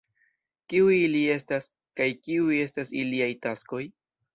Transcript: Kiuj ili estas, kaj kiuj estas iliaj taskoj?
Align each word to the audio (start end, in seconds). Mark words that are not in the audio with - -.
Kiuj 0.73 0.95
ili 1.01 1.21
estas, 1.35 1.69
kaj 2.01 2.11
kiuj 2.25 2.59
estas 2.67 2.97
iliaj 3.05 3.33
taskoj? 3.49 3.89